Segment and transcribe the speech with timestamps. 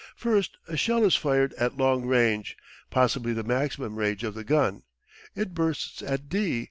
[0.15, 2.57] First a shell is fired at "long" range,
[2.89, 4.81] possibly the maximum range of the gun.
[5.35, 6.59] It bursts at D.